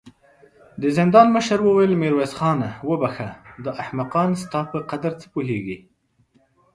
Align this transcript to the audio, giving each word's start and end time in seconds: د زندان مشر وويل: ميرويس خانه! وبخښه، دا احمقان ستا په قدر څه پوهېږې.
د 0.81 0.83
زندان 0.97 1.27
مشر 1.35 1.59
وويل: 1.63 1.93
ميرويس 2.01 2.33
خانه! 2.39 2.69
وبخښه، 2.89 3.29
دا 3.63 3.71
احمقان 3.83 4.29
ستا 4.43 4.59
په 4.71 4.77
قدر 4.91 5.11
څه 5.21 5.25
پوهېږې. 5.33 5.77